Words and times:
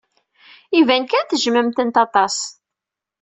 Iban 0.79 1.03
kan 1.05 1.25
tejjmem-tent 1.25 2.01
aṭas. 2.05 2.35